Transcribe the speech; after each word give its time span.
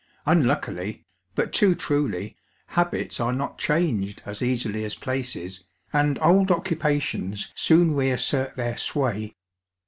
Unluckily, 0.25 1.05
but 1.35 1.53
too 1.53 1.75
truly, 1.75 2.35
habita 2.71 3.21
are 3.23 3.31
not 3.31 3.59
changed 3.59 4.23
as 4.25 4.41
easily 4.41 4.83
as 4.83 4.95
places, 4.95 5.63
and 5.93 6.17
old 6.23 6.47
occu 6.47 6.75
pations 6.75 7.49
soon 7.53 7.93
re 7.93 8.09
assert 8.09 8.55
their 8.55 8.77
sway. 8.77 9.35